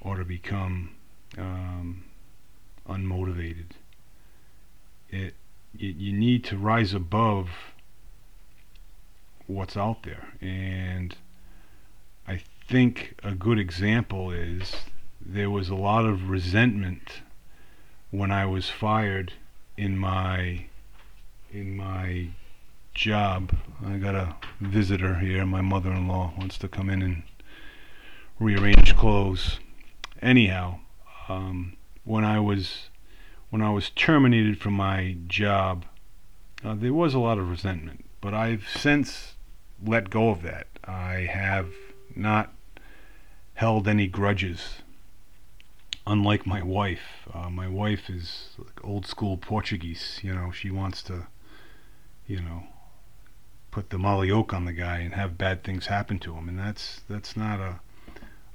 or 0.00 0.16
to 0.16 0.24
become 0.24 0.90
um, 1.36 2.04
unmotivated. 2.88 3.72
It, 5.10 5.34
it 5.78 5.96
you 5.96 6.12
need 6.12 6.44
to 6.44 6.56
rise 6.56 6.94
above 6.94 7.48
what's 9.46 9.76
out 9.76 10.02
there, 10.02 10.34
and 10.40 11.16
I 12.26 12.42
think 12.68 13.14
a 13.22 13.32
good 13.32 13.58
example 13.58 14.30
is 14.30 14.76
there 15.24 15.50
was 15.50 15.68
a 15.68 15.74
lot 15.74 16.04
of 16.04 16.28
resentment 16.28 17.22
when 18.10 18.30
I 18.30 18.46
was 18.46 18.68
fired 18.68 19.32
in 19.76 19.96
my 19.98 20.66
in 21.52 21.76
my 21.76 22.28
job. 22.94 23.52
I 23.84 23.96
got 23.98 24.14
a 24.14 24.36
visitor 24.60 25.18
here. 25.18 25.44
My 25.44 25.60
mother-in-law 25.60 26.34
wants 26.36 26.58
to 26.58 26.68
come 26.68 26.90
in 26.90 27.02
and 27.02 27.22
rearrange 28.38 28.96
clothes. 28.96 29.60
Anyhow, 30.22 30.80
um, 31.28 31.76
when 32.04 32.24
I 32.24 32.40
was 32.40 32.88
when 33.50 33.62
I 33.62 33.70
was 33.70 33.90
terminated 33.90 34.60
from 34.60 34.74
my 34.74 35.16
job, 35.26 35.84
uh, 36.64 36.74
there 36.74 36.94
was 36.94 37.14
a 37.14 37.18
lot 37.18 37.38
of 37.38 37.48
resentment. 37.48 38.04
But 38.20 38.34
I've 38.34 38.66
since 38.68 39.34
let 39.84 40.10
go 40.10 40.30
of 40.30 40.42
that. 40.42 40.66
I 40.84 41.28
have 41.30 41.68
not 42.14 42.52
held 43.54 43.86
any 43.86 44.06
grudges. 44.06 44.82
Unlike 46.06 46.46
my 46.46 46.62
wife, 46.62 47.28
uh, 47.34 47.50
my 47.50 47.66
wife 47.66 48.08
is 48.08 48.50
like 48.58 48.84
old 48.84 49.06
school 49.06 49.36
Portuguese. 49.36 50.20
You 50.22 50.34
know, 50.34 50.52
she 50.52 50.70
wants 50.70 51.02
to, 51.04 51.26
you 52.26 52.40
know, 52.40 52.62
put 53.72 53.90
the 53.90 53.98
Molly 53.98 54.30
Oak 54.30 54.52
on 54.52 54.64
the 54.64 54.72
guy 54.72 54.98
and 54.98 55.14
have 55.14 55.36
bad 55.36 55.64
things 55.64 55.86
happen 55.86 56.18
to 56.20 56.34
him, 56.34 56.48
and 56.48 56.58
that's 56.58 57.00
that's 57.08 57.36
not 57.36 57.60
a 57.60 57.80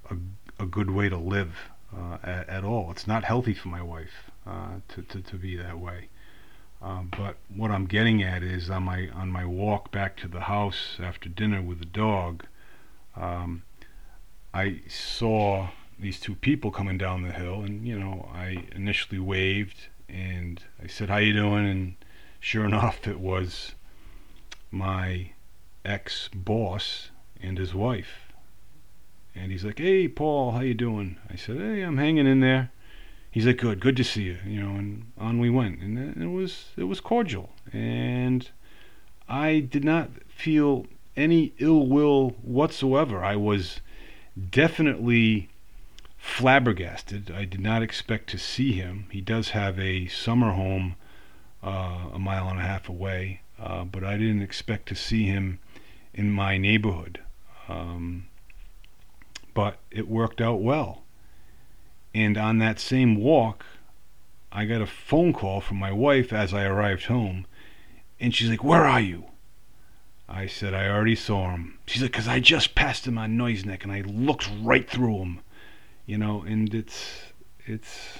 a, 0.10 0.64
a 0.64 0.66
good 0.66 0.92
way 0.92 1.10
to 1.10 1.18
live 1.18 1.54
uh, 1.96 2.18
at, 2.24 2.50
at, 2.50 2.64
all. 2.64 2.92
It's 2.92 3.08
not 3.08 3.24
healthy 3.24 3.54
for 3.54 3.68
my 3.68 3.82
wife 3.82 4.32
uh, 4.48 4.76
to, 4.90 5.02
to 5.02 5.22
to 5.22 5.36
be 5.36 5.56
that 5.58 5.80
way. 5.80 6.10
Um, 6.82 7.12
but 7.16 7.36
what 7.56 7.70
I'm 7.70 7.86
getting 7.86 8.24
at 8.24 8.44
is 8.44 8.70
on 8.70 8.84
my 8.84 9.10
on 9.10 9.30
my 9.30 9.46
walk 9.46 9.92
back 9.92 10.18
to 10.18 10.28
the 10.28 10.42
house 10.42 10.98
after 11.00 11.30
dinner 11.30 11.62
with 11.62 11.80
the 11.80 11.86
dog, 11.86 12.46
um, 13.16 13.64
I 14.54 14.82
saw 14.88 15.70
these 16.02 16.20
two 16.20 16.36
people 16.36 16.72
coming 16.72 16.98
down 16.98 17.22
the 17.22 17.32
hill, 17.32 17.62
and 17.62 17.88
you 17.88 17.98
know 17.98 18.28
I 18.34 18.66
initially 18.76 19.20
waved 19.20 19.88
and 20.10 20.62
I 20.84 20.88
said, 20.88 21.10
"How 21.10 21.18
you 21.18 21.34
doing?" 21.34 21.68
And 21.68 21.96
sure 22.40 22.66
enough, 22.72 23.08
it 23.08 23.20
was 23.20 23.76
my 24.72 25.32
ex 25.86 26.30
boss 26.34 27.12
and 27.42 27.58
his 27.58 27.74
wife. 27.74 28.34
And 29.36 29.52
he's 29.52 29.64
like, 29.64 29.78
"Hey, 29.80 30.08
Paul, 30.08 30.52
how 30.52 30.62
you 30.62 30.74
doing?" 30.74 31.18
I 31.30 31.36
said, 31.36 31.58
"Hey, 31.58 31.82
I'm 31.82 31.98
hanging 31.98 32.28
in 32.28 32.40
there." 32.40 32.72
He's 33.30 33.46
like, 33.46 33.58
"Good, 33.58 33.80
good 33.80 33.96
to 33.98 34.04
see 34.04 34.24
you." 34.24 34.40
You 34.46 34.62
know, 34.62 34.76
and 34.76 35.12
on 35.18 35.40
we 35.40 35.50
went, 35.50 35.82
and 35.82 36.22
it 36.22 36.28
was 36.28 36.66
it 36.76 36.86
was 36.86 37.00
cordial, 37.00 37.52
and 37.72 38.50
I 39.30 39.60
did 39.60 39.86
not 39.86 40.10
feel 40.28 40.88
any 41.16 41.54
ill 41.60 41.86
will 41.86 42.32
whatsoever. 42.42 43.24
I 43.24 43.36
was 43.36 43.80
definitely 44.50 45.51
flabbergasted. 46.32 47.30
I 47.30 47.46
did 47.46 47.60
not 47.60 47.84
expect 47.84 48.30
to 48.30 48.38
see 48.38 48.72
him. 48.72 49.06
He 49.12 49.22
does 49.22 49.50
have 49.50 49.78
a 49.78 50.08
summer 50.08 50.54
home 50.54 50.96
uh, 51.62 52.08
a 52.14 52.20
mile 52.20 52.48
and 52.48 52.60
a 52.60 52.64
half 52.64 52.90
away, 52.90 53.42
uh, 53.60 53.84
but 53.84 54.04
I 54.04 54.18
didn't 54.18 54.42
expect 54.42 54.88
to 54.88 54.96
see 54.96 55.26
him 55.26 55.60
in 56.14 56.32
my 56.32 56.58
neighborhood. 56.58 57.20
Um, 57.68 58.28
but 59.54 59.80
it 59.92 60.08
worked 60.08 60.42
out 60.42 60.62
well. 60.62 61.04
And 62.16 62.38
on 62.38 62.58
that 62.60 62.80
same 62.80 63.16
walk, 63.18 63.66
I 64.52 64.66
got 64.66 64.82
a 64.82 64.88
phone 64.88 65.34
call 65.34 65.62
from 65.62 65.78
my 65.78 65.92
wife 65.92 66.34
as 66.34 66.54
I 66.54 66.64
arrived 66.64 67.06
home, 67.06 67.46
and 68.20 68.34
she's 68.34 68.50
like, 68.50 68.64
"Where 68.64 68.86
are 68.86 69.02
you?" 69.02 69.26
I 70.28 70.48
said, 70.48 70.74
"I 70.74 70.90
already 70.90 71.16
saw 71.16 71.52
him." 71.52 71.78
She's 71.86 72.02
like, 72.02 72.14
"Cause 72.14 72.28
I 72.28 72.40
just 72.40 72.74
passed 72.74 73.06
him 73.06 73.18
on 73.18 73.38
Noyes 73.38 73.66
Neck, 73.66 73.84
and 73.84 73.92
I 73.92 74.02
looked 74.02 74.50
right 74.62 74.90
through 74.90 75.20
him." 75.20 75.42
You 76.12 76.18
know, 76.18 76.42
and 76.42 76.76
it's 76.76 77.22
it's 77.66 78.20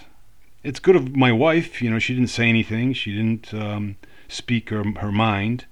it's 0.64 0.80
good 0.80 0.96
of 0.96 1.14
my 1.14 1.34
wife. 1.34 1.82
You 1.82 1.90
know, 1.90 2.00
she 2.00 2.14
didn't 2.14 2.30
say 2.30 2.48
anything. 2.48 2.94
She 2.94 3.14
didn't 3.14 3.54
um, 3.54 3.98
speak 4.30 4.70
her 4.70 4.82
her 5.02 5.12
mind, 5.12 5.66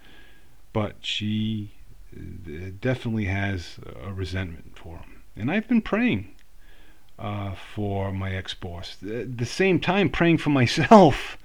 but 0.74 0.98
she 1.00 1.72
uh, 2.14 2.72
definitely 2.82 3.24
has 3.24 3.80
a 4.04 4.12
resentment 4.12 4.78
for 4.78 4.98
him. 4.98 5.22
And 5.38 5.50
I've 5.50 5.70
been 5.70 5.82
praying 5.82 6.36
uh, 7.18 7.54
for 7.56 8.12
my 8.12 8.36
ex 8.36 8.54
boss. 8.54 8.98
At 9.02 9.38
the 9.38 9.46
same 9.46 9.80
time, 9.80 10.10
praying 10.10 10.40
for 10.40 10.50
myself, 10.62 11.38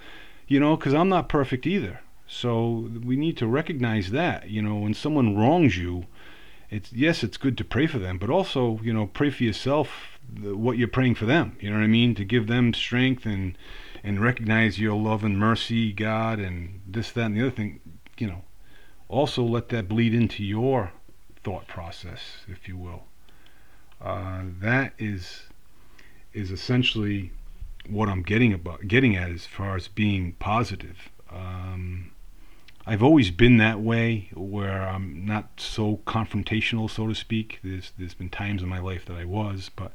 you 0.49 0.59
know, 0.59 0.76
because 0.76 0.93
I'm 0.93 1.09
not 1.09 1.28
perfect 1.28 1.69
either. 1.69 2.00
So 2.26 2.90
we 3.04 3.14
need 3.14 3.37
to 3.37 3.47
recognize 3.47 4.11
that, 4.11 4.50
you 4.50 4.61
know, 4.61 4.75
when 4.75 4.95
someone 4.95 5.37
wrongs 5.37 5.78
you, 5.78 6.07
it's 6.69 6.93
yes, 6.93 7.23
it's 7.23 7.37
good 7.37 7.57
to 7.59 7.64
pray 7.64 7.87
for 7.87 8.00
them, 8.00 8.19
but 8.19 8.28
also, 8.28 8.81
you 8.83 8.93
know, 8.93 9.07
pray 9.07 9.31
for 9.31 9.45
yourself 9.45 10.13
what 10.40 10.78
you're 10.78 10.88
praying 10.88 11.14
for 11.14 11.26
them. 11.26 11.57
You 11.61 11.71
know 11.71 11.76
what 11.76 11.85
I 11.85 11.88
mean? 11.88 12.14
To 12.16 12.25
give 12.25 12.47
them 12.47 12.75
strength 12.75 13.26
and 13.26 13.57
and 14.02 14.21
recognize 14.21 14.78
your 14.78 14.95
love 14.95 15.25
and 15.25 15.38
mercy, 15.38 15.93
God, 15.93 16.38
and 16.38 16.83
this, 16.87 17.11
that, 17.12 17.26
and 17.26 17.37
the 17.37 17.40
other 17.40 17.50
thing. 17.50 17.81
You 18.19 18.26
know, 18.26 18.45
also 19.09 19.43
let 19.43 19.71
that 19.71 19.88
bleed 19.88 20.14
into 20.14 20.45
your 20.45 20.93
thought 21.43 21.66
process, 21.66 22.38
if 22.49 22.69
you 22.69 22.76
will. 22.76 23.04
Uh, 24.00 24.43
that 24.61 24.93
is 24.99 25.45
is 26.33 26.50
essentially 26.50 27.31
what 27.88 28.09
I'm 28.09 28.23
getting 28.23 28.52
about 28.52 28.88
getting 28.88 29.16
at 29.16 29.31
as 29.31 29.47
far 29.47 29.76
as 29.76 29.88
being 29.88 30.33
positive. 30.38 31.11
Um, 31.31 32.11
I've 32.87 33.02
always 33.02 33.31
been 33.31 33.57
that 33.59 33.81
way, 33.81 34.28
where 34.35 34.83
I'm 34.83 35.25
not 35.25 35.59
so 35.59 36.00
confrontational, 36.07 36.90
so 36.90 37.07
to 37.07 37.14
speak. 37.14 37.61
There's 37.64 37.93
there's 37.99 38.14
been 38.14 38.28
times 38.28 38.62
in 38.62 38.69
my 38.69 38.81
life 38.81 39.07
that 39.07 39.16
I 39.16 39.25
was, 39.25 39.71
but 39.75 39.93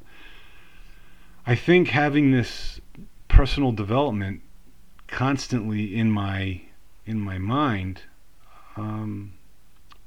I 1.49 1.55
think 1.55 1.87
having 1.87 2.29
this 2.29 2.79
personal 3.27 3.71
development 3.71 4.41
constantly 5.07 5.95
in 5.95 6.11
my 6.11 6.61
in 7.07 7.19
my 7.19 7.39
mind 7.39 8.03
um, 8.77 9.33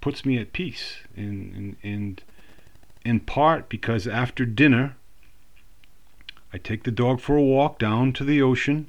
puts 0.01 0.25
me 0.25 0.39
at 0.39 0.53
peace, 0.53 0.99
and, 1.17 1.53
and 1.53 1.77
and 1.83 2.23
in 3.05 3.19
part 3.19 3.69
because 3.69 4.07
after 4.07 4.47
dinner 4.47 4.95
I 6.53 6.59
take 6.59 6.85
the 6.85 6.93
dog 6.93 7.19
for 7.21 7.37
a 7.37 7.43
walk 7.43 7.77
down 7.77 8.13
to 8.13 8.25
the 8.25 8.41
ocean, 8.41 8.89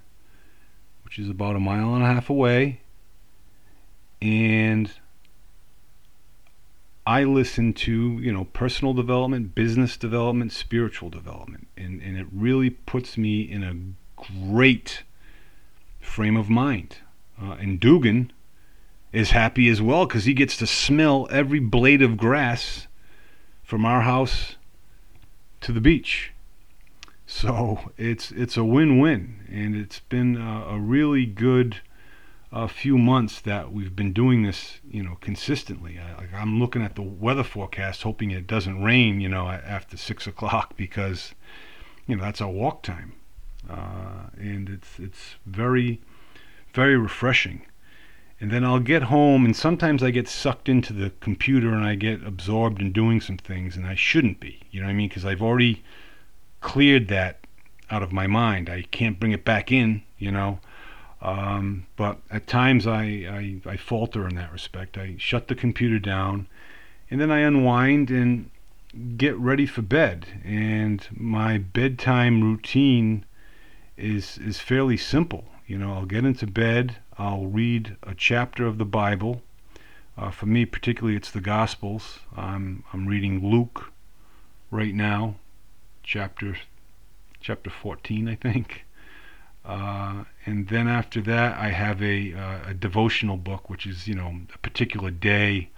which 1.05 1.17
is 1.17 1.29
about 1.29 1.55
a 1.55 1.60
mile 1.60 1.95
and 1.95 2.03
a 2.03 2.07
half 2.07 2.29
away, 2.29 2.81
and 4.22 4.91
I 7.05 7.24
listen 7.24 7.74
to, 7.74 8.19
you 8.19 8.31
know, 8.31 8.45
personal 8.45 8.93
development, 8.93 9.55
business 9.55 9.98
development, 9.98 10.53
spiritual 10.53 11.10
development, 11.10 11.67
and, 11.75 12.01
and 12.01 12.17
it 12.17 12.27
really 12.31 12.69
puts 12.69 13.17
me 13.17 13.41
in 13.41 13.63
a 13.63 14.22
great 14.50 15.03
frame 16.00 16.38
of 16.38 16.50
mind. 16.50 16.98
Uh, 17.41 17.53
and 17.53 17.79
Dugan 17.79 18.31
is 19.12 19.31
happy 19.31 19.67
as 19.69 19.81
well 19.81 20.05
because 20.05 20.25
he 20.25 20.33
gets 20.33 20.55
to 20.57 20.67
smell 20.67 21.27
every 21.29 21.60
blade 21.60 22.01
of 22.01 22.17
grass 22.17 22.88
from 23.63 23.86
our 23.86 24.01
house 24.01 24.55
to 25.62 25.72
the 25.72 25.81
beach. 25.81 26.31
So 27.25 27.91
it's 27.98 28.31
it's 28.31 28.57
a 28.57 28.63
win-win, 28.63 29.48
and 29.50 29.75
it's 29.75 30.00
been 30.00 30.38
a, 30.38 30.67
a 30.72 30.79
really 30.79 31.25
good 31.25 31.81
uh, 32.53 32.67
few 32.67 33.00
months 33.00 33.41
that 33.41 33.73
we've 33.73 33.95
been 33.95 34.13
doing 34.13 34.43
this, 34.43 34.80
you 34.88 35.04
know, 35.04 35.17
consistently. 35.21 35.99
I, 35.99 36.38
I'm 36.38 36.60
looking 36.60 36.84
at 36.84 36.95
the 36.95 37.01
weather 37.01 37.43
forecast, 37.43 38.04
hoping 38.04 38.30
it 38.30 38.45
doesn't 38.45 38.84
rain, 38.84 39.19
you 39.19 39.28
know, 39.28 39.49
after 39.49 39.97
six 39.97 40.28
o'clock 40.32 40.78
because, 40.78 41.34
you 42.08 42.15
know, 42.15 42.23
that's 42.23 42.41
our 42.41 42.51
walk 42.51 42.84
time, 42.84 43.13
uh, 43.69 44.30
and 44.38 44.69
it's 44.69 44.99
it's 44.99 45.36
very, 45.47 45.99
very 46.73 46.95
refreshing. 46.95 47.65
And 48.39 48.51
then 48.51 48.63
I'll 48.63 48.80
get 48.80 49.04
home, 49.04 49.45
and 49.45 49.56
sometimes 49.56 50.04
I 50.04 50.12
get 50.12 50.28
sucked 50.28 50.67
into 50.67 50.91
the 50.93 51.12
computer 51.21 51.73
and 51.73 51.86
I 51.86 51.95
get 51.95 52.25
absorbed 52.25 52.82
in 52.82 52.91
doing 52.91 53.19
some 53.21 53.38
things, 53.38 53.75
and 53.75 53.88
I 53.88 53.95
shouldn't 53.95 54.39
be. 54.39 54.60
You 54.69 54.82
know 54.82 54.88
what 54.88 54.91
I 54.91 54.95
mean? 54.95 55.10
Because 55.10 55.25
I've 55.25 55.41
already 55.41 55.82
cleared 56.60 57.08
that 57.08 57.47
out 57.89 58.04
of 58.04 58.12
my 58.12 58.28
mind. 58.28 58.69
I 58.69 58.84
can't 58.91 59.19
bring 59.19 59.32
it 59.32 59.45
back 59.45 59.71
in, 59.71 60.04
you 60.19 60.32
know. 60.32 60.60
Um, 61.23 61.88
but 61.95 62.19
at 62.29 62.47
times 62.47 62.86
I, 62.86 63.03
I, 63.65 63.71
I 63.71 63.77
falter 63.77 64.27
in 64.27 64.36
that 64.36 64.51
respect. 64.51 64.97
I 64.97 65.15
shut 65.17 65.47
the 65.47 65.55
computer 65.55 65.97
down 65.97 66.47
and 67.09 67.21
then 67.21 67.31
I 67.31 67.39
unwind 67.39 68.12
and 68.12 68.49
get 69.15 69.38
ready 69.38 69.65
for 69.65 69.81
bed. 69.81 70.27
And 70.43 71.07
my 71.15 71.57
bedtime 71.57 72.43
routine 72.43 73.25
is 73.95 74.38
is 74.38 74.59
fairly 74.59 74.97
simple. 74.97 75.45
You 75.65 75.77
know, 75.77 75.93
I'll 75.93 76.05
get 76.05 76.25
into 76.25 76.45
bed, 76.45 76.97
I'll 77.17 77.45
read 77.45 77.95
a 78.03 78.13
chapter 78.13 78.65
of 78.65 78.77
the 78.77 78.86
Bible. 78.86 79.41
Uh, 80.17 80.29
for 80.29 80.45
me, 80.45 80.65
particularly, 80.65 81.15
it's 81.15 81.31
the 81.31 81.41
Gospels. 81.41 82.19
I'm 82.36 82.83
I'm 82.91 83.07
reading 83.07 83.49
Luke 83.49 83.91
right 84.71 84.93
now, 84.93 85.36
chapter 86.03 86.57
chapter 87.39 87.69
14, 87.69 88.27
I 88.27 88.36
think. 88.36 88.86
Uh, 89.65 90.26
and 90.45 90.67
then 90.67 90.88
after 90.88 91.21
that, 91.21 91.58
I 91.58 91.69
have 91.69 92.02
a, 92.02 92.34
uh, 92.34 92.60
a 92.67 92.73
devotional 92.73 93.38
book, 93.38 93.69
which 93.69 93.88
is 93.88 94.08
you 94.08 94.15
know 94.15 94.41
a 94.54 94.58
particular 94.58 95.10
day 95.10 95.69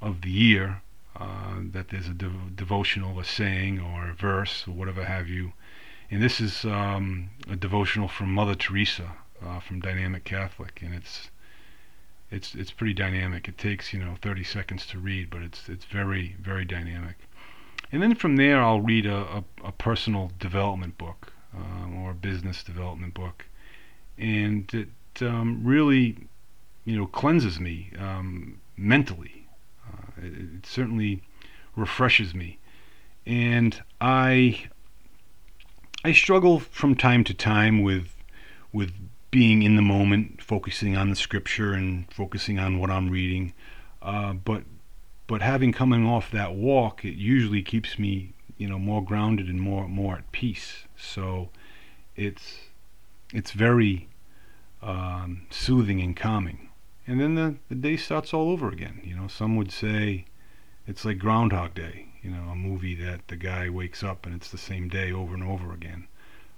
of 0.00 0.22
the 0.22 0.30
year 0.30 0.82
uh, 1.16 1.56
that 1.72 1.90
there's 1.90 2.08
a 2.08 2.14
dev- 2.14 2.56
devotional, 2.56 3.20
a 3.20 3.24
saying, 3.24 3.78
or 3.78 4.08
a 4.08 4.14
verse, 4.14 4.66
or 4.66 4.72
whatever 4.72 5.04
have 5.04 5.28
you. 5.28 5.52
And 6.10 6.22
this 6.22 6.40
is 6.40 6.64
um, 6.64 7.30
a 7.48 7.56
devotional 7.56 8.08
from 8.08 8.32
Mother 8.32 8.54
Teresa 8.54 9.12
uh, 9.44 9.60
from 9.60 9.80
Dynamic 9.80 10.24
Catholic, 10.24 10.80
and 10.82 10.94
it's 10.94 11.30
it's 12.30 12.54
it's 12.54 12.70
pretty 12.70 12.94
dynamic. 12.94 13.48
It 13.48 13.58
takes 13.58 13.92
you 13.92 13.98
know 13.98 14.16
30 14.22 14.44
seconds 14.44 14.86
to 14.86 14.98
read, 14.98 15.28
but 15.28 15.42
it's 15.42 15.68
it's 15.68 15.84
very 15.84 16.36
very 16.40 16.64
dynamic. 16.64 17.16
And 17.92 18.02
then 18.02 18.14
from 18.14 18.36
there, 18.36 18.62
I'll 18.62 18.80
read 18.80 19.04
a, 19.04 19.16
a, 19.16 19.44
a 19.62 19.72
personal 19.72 20.32
development 20.40 20.96
book 20.96 21.33
um, 21.56 22.02
or 22.02 22.12
business 22.12 22.62
development 22.62 23.14
book, 23.14 23.44
and 24.18 24.72
it 24.72 25.22
um, 25.22 25.60
really, 25.64 26.16
you 26.84 26.96
know, 26.96 27.06
cleanses 27.06 27.60
me 27.60 27.90
um, 27.98 28.60
mentally. 28.76 29.46
Uh, 29.86 30.26
it, 30.26 30.32
it, 30.32 30.66
certainly 30.66 31.22
refreshes 31.76 32.34
me, 32.34 32.58
and 33.26 33.82
I 34.00 34.68
I 36.04 36.12
struggle 36.12 36.60
from 36.60 36.94
time 36.94 37.24
to 37.24 37.34
time 37.34 37.82
with 37.82 38.14
with 38.72 38.92
being 39.30 39.62
in 39.62 39.74
the 39.74 39.82
moment, 39.82 40.40
focusing 40.40 40.96
on 40.96 41.10
the 41.10 41.16
scripture 41.16 41.72
and 41.72 42.10
focusing 42.12 42.58
on 42.58 42.78
what 42.78 42.90
I'm 42.90 43.10
reading. 43.10 43.52
Uh, 44.00 44.34
but 44.34 44.62
but 45.26 45.42
having 45.42 45.72
coming 45.72 46.06
off 46.06 46.30
that 46.30 46.54
walk, 46.54 47.04
it 47.04 47.14
usually 47.14 47.62
keeps 47.62 47.98
me, 47.98 48.34
you 48.56 48.68
know, 48.68 48.78
more 48.78 49.04
grounded 49.04 49.48
and 49.48 49.60
more 49.60 49.88
more 49.88 50.16
at 50.16 50.32
peace. 50.32 50.84
So 50.96 51.50
it's 52.16 52.58
it's 53.32 53.52
very 53.52 54.08
um, 54.82 55.46
soothing 55.50 56.00
and 56.00 56.16
calming. 56.16 56.68
And 57.06 57.20
then 57.20 57.34
the, 57.34 57.56
the 57.68 57.74
day 57.74 57.96
starts 57.96 58.32
all 58.32 58.50
over 58.50 58.68
again. 58.68 59.00
You 59.04 59.14
know, 59.16 59.28
some 59.28 59.56
would 59.56 59.72
say 59.72 60.24
it's 60.86 61.04
like 61.04 61.18
Groundhog 61.18 61.74
Day. 61.74 62.06
You 62.22 62.30
know, 62.30 62.48
a 62.50 62.56
movie 62.56 62.94
that 62.94 63.28
the 63.28 63.36
guy 63.36 63.68
wakes 63.68 64.02
up 64.02 64.24
and 64.24 64.34
it's 64.34 64.50
the 64.50 64.58
same 64.58 64.88
day 64.88 65.12
over 65.12 65.34
and 65.34 65.44
over 65.44 65.72
again. 65.72 66.06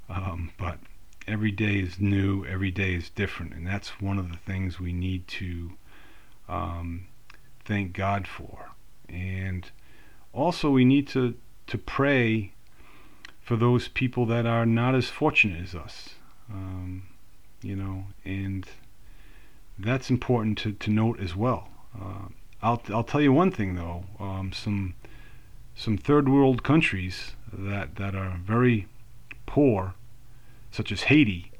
Um, 0.08 0.52
but 0.56 0.78
every 1.26 1.50
day 1.50 1.80
is 1.80 1.98
new. 1.98 2.44
Every 2.46 2.70
day 2.70 2.94
is 2.94 3.10
different, 3.10 3.52
and 3.52 3.66
that's 3.66 4.00
one 4.00 4.18
of 4.18 4.30
the 4.30 4.36
things 4.36 4.78
we 4.78 4.92
need 4.92 5.26
to 5.28 5.72
um, 6.48 7.08
thank 7.64 7.92
God 7.92 8.26
for. 8.26 8.70
And 9.08 9.68
also, 10.32 10.70
we 10.70 10.84
need 10.84 11.08
to, 11.08 11.34
to 11.66 11.78
pray 11.78 12.52
for 13.40 13.56
those 13.56 13.88
people 13.88 14.26
that 14.26 14.46
are 14.46 14.66
not 14.66 14.94
as 14.94 15.08
fortunate 15.08 15.62
as 15.62 15.74
us. 15.74 16.10
Um, 16.50 17.04
you 17.62 17.76
know, 17.76 18.06
and 18.24 18.66
that's 19.78 20.10
important 20.10 20.58
to, 20.58 20.72
to 20.72 20.90
note 20.90 21.20
as 21.20 21.34
well. 21.34 21.68
Uh, 22.00 22.28
I'll, 22.62 22.82
I'll 22.88 23.04
tell 23.04 23.20
you 23.20 23.32
one 23.32 23.50
thing 23.50 23.74
though, 23.74 24.04
um, 24.18 24.52
some 24.52 24.94
some 25.76 25.98
third 25.98 26.26
world 26.26 26.62
countries 26.62 27.32
that, 27.52 27.96
that 27.96 28.14
are 28.14 28.40
very 28.42 28.88
poor, 29.44 29.92
such 30.70 30.90
as 30.90 31.02
Haiti, 31.02 31.52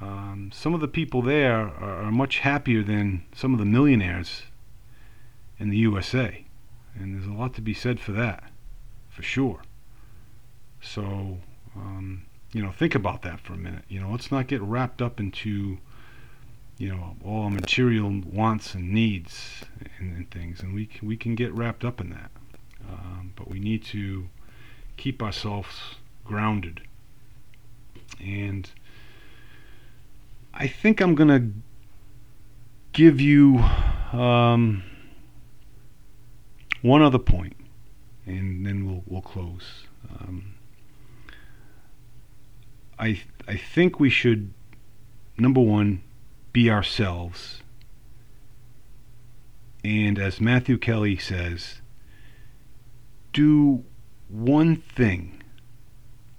um, 0.00 0.50
some 0.52 0.74
of 0.74 0.80
the 0.80 0.88
people 0.88 1.22
there 1.22 1.68
are, 1.68 2.02
are, 2.02 2.10
much 2.10 2.40
happier 2.40 2.82
than 2.82 3.24
some 3.32 3.52
of 3.52 3.60
the 3.60 3.64
millionaires 3.64 4.42
in 5.60 5.70
the 5.70 5.76
USA. 5.76 6.44
And 6.96 7.14
there's 7.14 7.28
a 7.28 7.32
lot 7.32 7.54
to 7.54 7.60
be 7.60 7.74
said 7.74 8.00
for 8.00 8.10
that, 8.12 8.50
for 9.12 9.22
sure. 9.22 9.60
So, 10.80 11.38
um, 11.76 12.24
you 12.52 12.62
know, 12.62 12.72
think 12.72 12.94
about 12.94 13.22
that 13.22 13.40
for 13.40 13.52
a 13.52 13.58
minute. 13.58 13.84
You 13.88 14.00
know, 14.00 14.10
let's 14.10 14.32
not 14.32 14.46
get 14.46 14.60
wrapped 14.62 15.00
up 15.00 15.20
into, 15.20 15.78
you 16.78 16.88
know, 16.88 17.16
all 17.24 17.50
material 17.50 18.22
wants 18.24 18.74
and 18.74 18.90
needs 18.90 19.64
and, 19.98 20.16
and 20.16 20.30
things, 20.30 20.60
and 20.60 20.74
we 20.74 20.86
can, 20.86 21.06
we 21.06 21.16
can 21.16 21.34
get 21.34 21.52
wrapped 21.54 21.84
up 21.84 22.00
in 22.00 22.10
that. 22.10 22.30
Um, 22.90 23.32
but 23.36 23.48
we 23.48 23.60
need 23.60 23.84
to 23.86 24.28
keep 24.96 25.22
ourselves 25.22 25.96
grounded. 26.24 26.80
And 28.20 28.68
I 30.52 30.66
think 30.66 31.00
I'm 31.00 31.14
gonna 31.14 31.48
give 32.92 33.20
you 33.20 33.58
um, 34.12 34.82
one 36.82 37.02
other 37.02 37.18
point, 37.18 37.56
and 38.26 38.64
then 38.66 38.86
we'll 38.86 39.02
we'll 39.06 39.22
close. 39.22 39.84
Um, 40.20 40.54
I 42.98 43.22
I 43.48 43.56
think 43.56 43.98
we 43.98 44.10
should 44.10 44.52
number 45.38 45.60
one 45.60 46.02
be 46.52 46.70
ourselves, 46.70 47.62
and 49.84 50.18
as 50.18 50.40
Matthew 50.40 50.78
Kelly 50.78 51.16
says, 51.16 51.80
do 53.32 53.84
one 54.28 54.76
thing. 54.76 55.42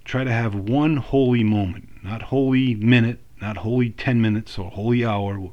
Try 0.04 0.24
to 0.24 0.32
have 0.32 0.54
one 0.54 0.98
holy 0.98 1.42
moment, 1.42 2.04
not 2.04 2.22
holy 2.22 2.74
minute, 2.74 3.20
not 3.40 3.58
holy 3.58 3.90
10 3.90 4.20
minutes 4.20 4.58
or 4.58 4.70
holy 4.70 5.04
hour, 5.04 5.50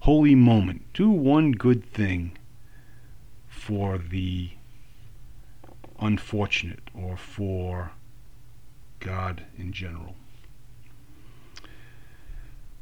holy 0.00 0.34
moment. 0.34 0.82
Do 0.94 1.10
one 1.10 1.52
good 1.52 1.84
thing 1.84 2.36
for 3.48 3.98
the 3.98 4.50
unfortunate 6.00 6.80
or 6.94 7.16
for 7.16 7.92
God 8.98 9.44
in 9.56 9.72
general. 9.72 10.14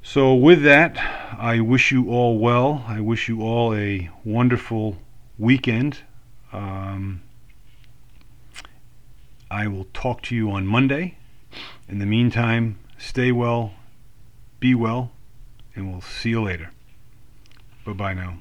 So, 0.03 0.35
with 0.35 0.63
that, 0.63 0.97
I 1.39 1.61
wish 1.61 1.93
you 1.93 2.09
all 2.11 2.39
well. 2.39 2.85
I 2.89 3.01
wish 3.01 3.29
you 3.29 3.43
all 3.43 3.75
a 3.75 4.09
wonderful 4.25 4.97
weekend. 5.39 5.99
Um, 6.53 7.23
I 9.51 9.67
will 9.67 9.87
talk 9.93 10.23
to 10.23 10.35
you 10.35 10.51
on 10.51 10.67
Monday. 10.67 11.19
In 11.89 11.99
the 11.99 12.07
meantime, 12.07 12.79
stay 12.97 13.33
well, 13.33 13.75
be 14.61 14.75
well, 14.75 15.11
and 15.75 15.91
we'll 15.91 16.01
see 16.01 16.31
you 16.31 16.43
later. 16.43 16.71
Bye 17.85 17.93
bye 17.93 18.15
now. 18.15 18.39